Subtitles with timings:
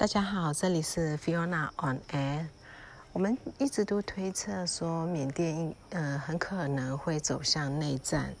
[0.00, 2.46] 大家好，这里是 Fiona on Air。
[3.12, 8.34] 我们一直都推测说，缅甸嗯很可能会走向内战，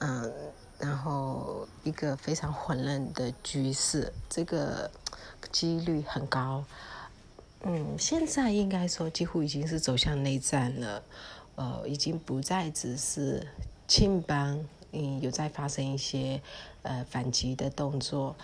[0.00, 0.30] 嗯，
[0.78, 4.90] 然后一个非常混乱的局势，这个
[5.50, 6.62] 几率很高。
[7.62, 11.02] 嗯，现在应该说几乎已经是走向内战了，
[11.54, 13.48] 呃，已经不再只是
[13.88, 16.38] 庆邦嗯有在发生一些
[16.82, 18.36] 呃反击的动作。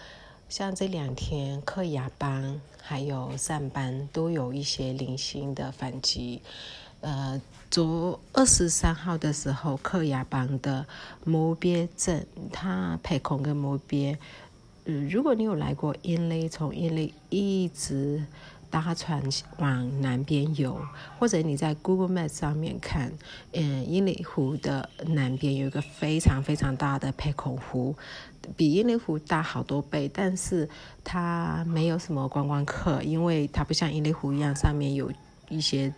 [0.49, 6.41] 像这两天，克雅班还有上班都有一些零星的反击。
[7.01, 10.87] 呃，昨二十三号的时候，克雅班的
[11.23, 14.19] 摩别镇，它配孔跟摩别，
[14.87, 18.25] 嗯，如果你有来过印尼，从印尼一直。
[18.71, 19.23] 搭船
[19.59, 20.81] 往南边游，
[21.19, 23.13] 或者你在 Google Maps 上面看，
[23.53, 27.97] 嗯，英里湖的南边有一个非常非常大的佩孔湖，
[28.57, 30.69] 比英里湖大好多倍，但是
[31.03, 35.13] 它没有什么观光客，因为它不像英里湖一样，上面有
[35.49, 35.93] 一些。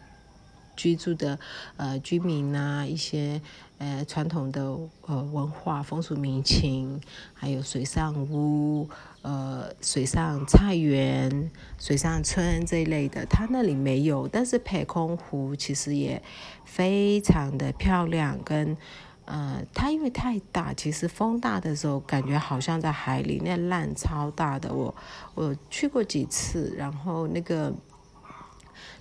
[0.76, 1.38] 居住的
[1.76, 3.42] 呃居民呐，一些
[3.76, 4.62] 呃传统的
[5.04, 6.98] 呃文化风俗民情，
[7.34, 8.88] 还有水上屋、
[9.22, 14.26] 呃水上菜园、水上村这一类的，它那里没有。
[14.28, 16.22] 但是培空湖其实也
[16.64, 18.76] 非常的漂亮，跟
[19.24, 24.72] 呃它因为太大，其实风大的时候感觉好像在海里，那浪超大的。
[24.72, 24.94] 我
[25.34, 27.72] 我去过几次，然后那个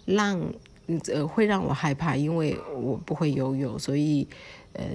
[0.05, 0.53] 浪。
[1.13, 4.27] 呃，会让我害怕，因为我不会游泳，所以
[4.73, 4.85] 呃，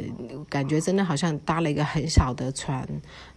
[0.49, 2.89] 感觉真的好像搭了一个很小的船，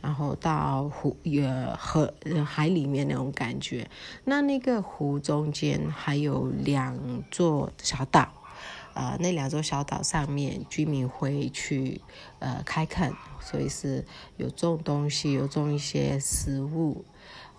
[0.02, 2.14] 然后到湖呃河
[2.46, 3.88] 海里面那种感觉。
[4.24, 8.32] 那那个湖中间还有两座小岛，
[8.94, 12.02] 啊，那两座小岛上面居民会去
[12.40, 14.04] 呃开垦，所以是
[14.38, 17.06] 有种东西，有种一些食物。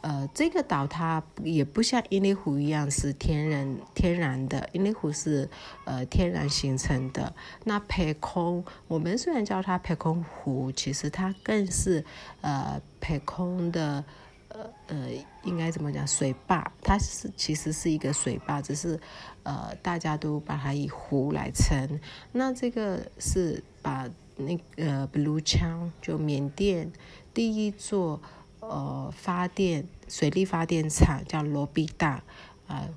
[0.01, 5.49] 呃，这个岛它也不像伊犁湖一样是天然天然的，伊犁湖是
[5.85, 7.35] 呃天然形成的。
[7.65, 12.05] 那培空，我们虽然叫它培空湖，其实它更是
[12.43, 14.05] 呃培空的
[14.51, 15.09] 呃呃
[15.43, 16.71] 应该怎么讲水坝？
[16.81, 18.99] 它是其实是一个水坝，只是
[19.43, 21.99] 呃大家都把它以湖来称。
[22.31, 26.93] 那这个是把那个 Blue 枪，就缅甸
[27.35, 28.23] 第一座。
[28.61, 32.23] 呃，发电水力发电厂叫罗比大，
[32.67, 32.89] 呃，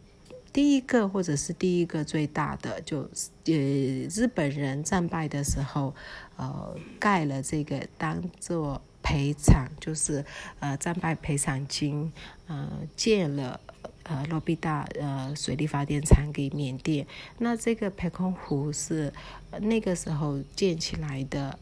[0.51, 3.09] 第一个或者是第一个最大的，就
[3.45, 3.53] 呃
[4.09, 5.93] 日本人战败的时候，
[6.35, 10.25] 呃，盖了这个当做赔偿，就是
[10.59, 12.11] 呃战败赔偿金，
[12.47, 13.59] 呃建了
[14.03, 17.05] 呃罗比大呃水力发电厂给缅甸。
[17.37, 19.13] 那这个培空湖是
[19.59, 21.57] 那个时候建起来的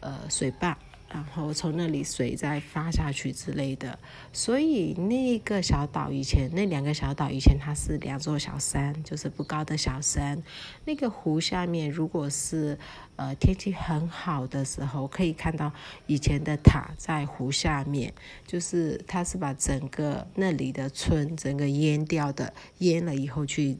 [0.00, 0.76] 呃水坝。
[1.16, 3.98] 然后从那里水再发下去之类的，
[4.34, 10.42] 所以那个小岛以前那两个小岛以前它是两座小山，就是不高的小山。
[10.84, 12.78] 那个湖下面，如果是
[13.16, 15.72] 呃天气很好的时候，可以看到
[16.06, 18.12] 以前的塔在湖下面，
[18.46, 23.78] 就是它是把整个那里的村整个淹掉的，淹了以后去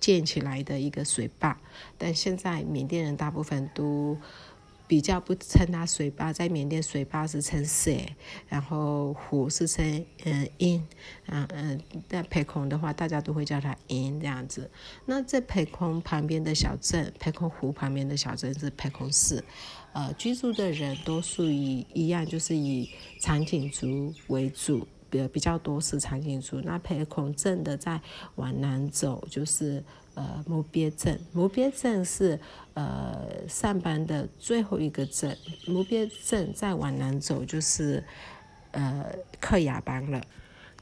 [0.00, 1.56] 建起来的一个水坝。
[1.96, 4.18] 但现在缅甸人大部分都。
[4.92, 8.14] 比较不称它水坝，在缅甸水坝是称水，
[8.46, 10.86] 然后湖是称嗯因，
[11.28, 14.70] 嗯嗯，在培空的话，大家都会叫它因这样子。
[15.06, 19.42] 那在培空旁边的小镇，培空湖旁边的小镇是培空市，
[19.94, 26.60] 呃，居住的人多数以一样，就是以长颈族为主，比比较多是长颈族。
[26.62, 28.00] 那培空镇的再
[28.34, 29.84] 往南走，就是。
[30.14, 32.38] 呃，摩别镇，摩别镇是
[32.74, 35.34] 呃上班的最后一个镇。
[35.66, 38.04] 摩别镇再往南走就是
[38.72, 39.06] 呃
[39.40, 40.20] 克雅邦了。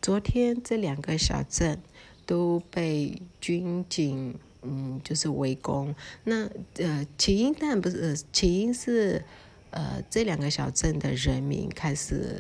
[0.03, 1.81] 昨天这两个小镇
[2.27, 5.95] 都被军警嗯就是围攻。
[6.25, 6.49] 那
[6.79, 9.25] 呃起因但不是，起因是。
[9.71, 12.37] 呃，这两个小镇的人民开始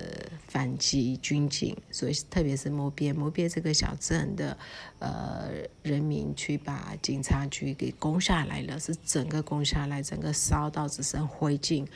[0.49, 4.59] 反击军警，所以特别是摩边摩边这个小镇的
[4.99, 5.49] 呃
[5.83, 11.87] 人民去把警察局给攻下来了，是整个攻下来，整个烧到只剩灰烬，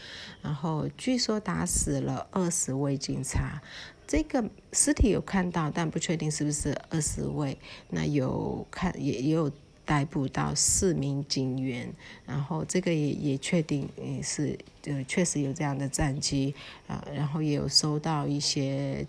[0.41, 3.61] 然后据说打死了二十位警察，
[4.07, 7.59] 这个尸体有看到，但不确定是不是二十位，
[7.89, 9.51] 那有看也也有。
[9.85, 11.93] 逮捕到四名警员，
[12.27, 16.55] 然后这个也也确定也是呃确实有这样的战机
[16.87, 19.07] 啊，然后也有收到一些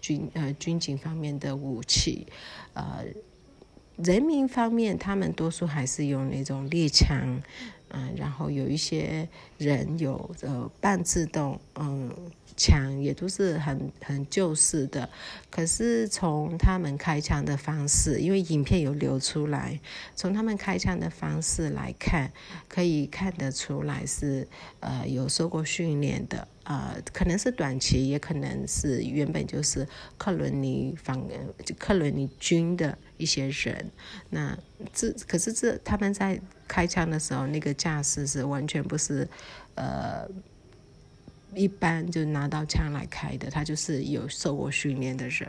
[0.00, 2.26] 军呃军警方面的武器，
[2.72, 3.04] 呃
[3.96, 7.40] 人民方面他们多数还是用那种猎枪，
[7.94, 12.10] 嗯，然后有一些人有呃半自动，嗯。
[12.56, 15.10] 枪也都是很很旧式的，
[15.50, 19.80] 可是从他们开枪的方式，因为影片有流出来，
[20.14, 22.32] 从他们开枪的方式来看，
[22.68, 24.46] 可以看得出来是
[24.78, 31.26] 呃有受过训练的，呃，可能是短期，也可能是原本就是克伦尼防
[31.76, 33.90] 克伦尼军的一些人。
[34.30, 34.58] 那
[34.92, 39.28] 这可是这他们在开枪的时候，那个架势是完全不是
[39.74, 40.28] 呃。
[41.56, 45.48] 一般就拿到枪来开的，他就是有受过训练的人。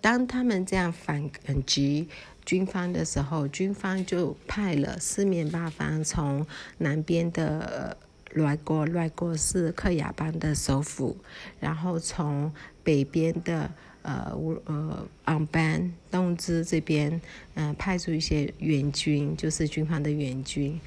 [0.00, 1.30] 当他们这样反
[1.64, 2.08] 击
[2.44, 6.44] 军方的时候，军方就派了四面八方，从
[6.78, 7.96] 南边的
[8.32, 11.16] 来国来国是克雅邦的首府，
[11.60, 12.52] 然后从
[12.82, 13.70] 北边的
[14.08, 17.20] 呃乌呃昂班东兹这边，
[17.54, 20.80] 嗯，派出一些援军，就是军方的援军。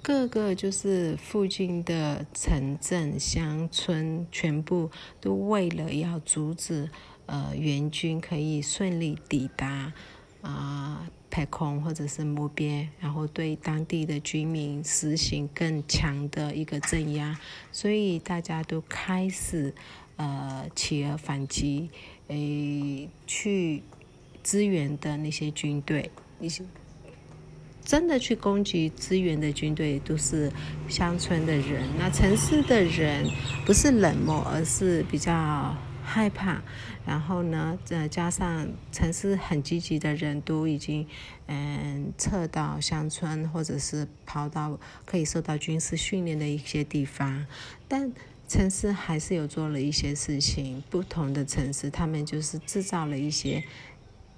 [0.00, 4.90] 各个就是附近的城镇、乡村，全部
[5.20, 6.88] 都为了要阻止
[7.26, 9.92] 呃援军可以顺利抵达
[10.42, 17.40] 啊排空或者是目标，然后对当地的居民实行更强的一个镇压，
[17.72, 19.74] 所以大家都开始
[20.16, 21.90] 呃企鹅反击，
[22.28, 23.82] 诶去
[24.42, 26.64] 支援的那些军队一些。
[27.84, 30.50] 真的去攻击支援的军队都是
[30.88, 33.28] 乡村的人，那城市的人
[33.66, 36.62] 不是冷漠，而是比较害怕。
[37.04, 41.06] 然后呢，再加上城市很积极的人都已经
[41.46, 47.44] 嗯撤到乡村，或者是跑到可以受到军事训练的一些地方，
[47.86, 48.10] 但
[48.48, 50.82] 城市还是有做了一些事情。
[50.90, 53.64] 不同的城市，他们就是制造了一些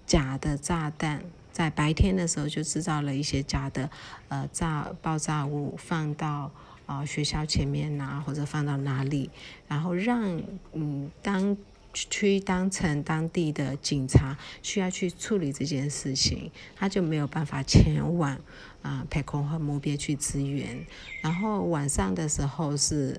[0.06, 1.24] 假的炸弹。
[1.52, 3.90] 在白天的时候就制造了一些假的
[4.28, 6.52] 呃炸爆炸物放到
[6.84, 9.30] 啊学校前面呐，或者放到哪里，
[9.66, 10.42] 然后让
[10.74, 11.56] 嗯当
[11.94, 18.38] 区当成当地的警察需要去处理这件事情，他就没有办法前往
[18.82, 20.84] 啊排空和目标去支援。
[21.22, 23.18] 然后晚上的时候是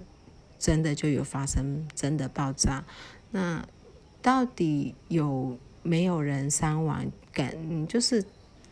[0.59, 2.83] 真的就有发生真的爆炸，
[3.31, 3.67] 那
[4.21, 5.57] 到底有？
[5.83, 8.21] 没有人伤亡，感就是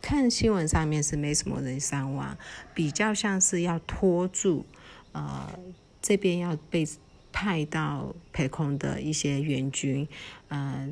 [0.01, 2.37] 看新闻上面是没什么人伤亡，
[2.73, 4.65] 比较像是要拖住，
[5.13, 5.57] 呃，
[6.01, 6.85] 这边要被
[7.31, 10.05] 派到培空的一些援军，
[10.49, 10.91] 呃，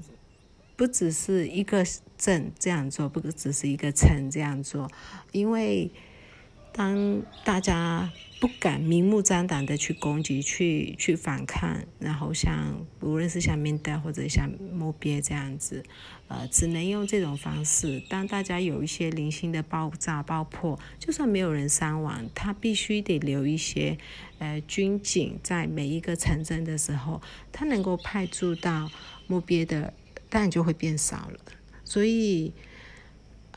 [0.78, 1.86] 不只是一个
[2.18, 4.90] 镇这样做，不只是一个城这样做，
[5.34, 5.92] 因为。
[6.74, 15.84] 当大家不敢明目张胆的去攻击、去去反抗，然后像无论是像面带或者像目标这样子，
[16.28, 18.02] 呃，只能用这种方式。
[18.10, 23.98] 当大家有一些零星的爆炸、爆破，就算没有人伤亡，他必须得留一些
[24.40, 27.22] 呃军警在每一个城镇的时候，
[27.52, 28.90] 他能够派驻到
[29.28, 29.94] 目标的，
[30.30, 31.40] 当然就会变少了。
[31.86, 32.52] 所以。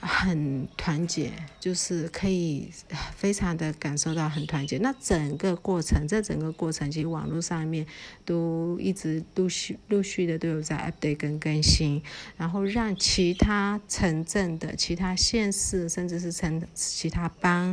[0.00, 2.70] 很团结，就是可以
[3.16, 4.76] 非常的感受到很团结。
[4.78, 7.86] 那整个过程，这整个过程其实网络上面
[8.24, 12.02] 都一直陆续陆续的都有在 update 跟更新，
[12.36, 17.68] 然后让其他城镇的其他县市，甚至是城其他邦，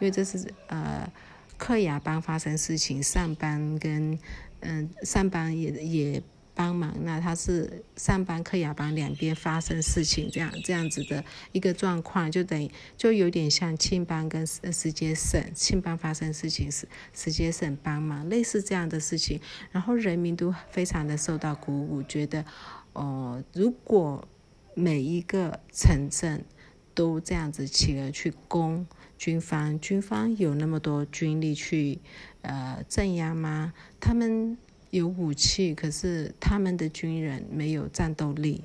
[0.00, 1.10] 因为这是呃
[1.56, 4.18] 克雅邦发生事情，上班跟
[4.60, 6.22] 嗯上班也也。
[6.58, 19.40] 帮忙，那他是上班克雅邦两边发生事情，这样这样子的一个状况，就等于就有点像青帮跟石阶省，青帮发生事情是石阶省帮忙，类似这样的事情，
[19.70, 22.44] 然后人民都非常的受到鼓舞，觉得
[22.92, 24.26] 哦，如果
[24.74, 26.44] 每一个城镇
[26.92, 28.84] 都这样子企鹅去攻
[29.16, 32.00] 军方，军方有那么多军力去
[32.42, 33.72] 呃镇压吗？
[34.00, 34.58] 他们。
[34.90, 38.62] 有武器，可是他们的军人没有战斗力，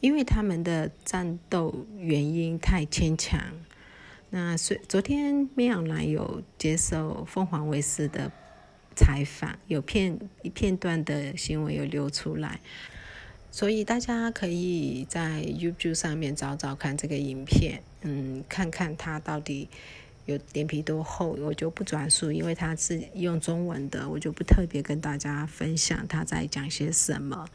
[0.00, 3.40] 因为他们的战斗原因太牵强。
[4.30, 8.32] 那昨昨天米昂兰有接受凤凰卫视的
[8.94, 12.60] 采访，有片一片段的新闻有流出来，
[13.50, 19.68] 所以大家可以在 YouTube 上面找找看这个影片，嗯，看看他到底。
[20.26, 27.46] 有脸皮多厚，我就不转述，因为他是用中文的，我就不特别跟大家分享他在讲些什么。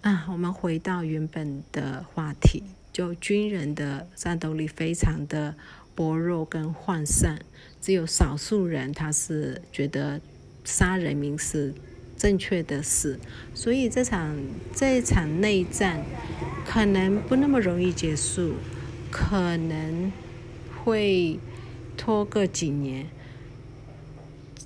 [0.00, 5.54] 啊，我们回到原本的话题，就军人的战斗力非常的
[5.94, 7.38] 薄弱跟涣散，
[7.82, 10.18] 只有少数人他是觉得
[10.64, 11.74] 杀人民是
[12.16, 13.20] 正确的事，
[13.54, 14.34] 所以这场
[14.74, 16.02] 这一场内战
[16.64, 18.54] 可能不那么容易结束，
[19.10, 20.10] 可能
[20.82, 21.38] 会。
[22.00, 23.08] 拖个几年，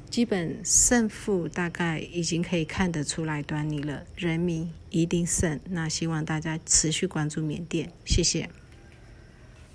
[0.08, 4.04] 基本胜负大概已经可以看得出来端倪了。
[4.14, 5.58] 人民一定胜。
[5.70, 8.48] 那希望大家持续关注缅甸，谢谢。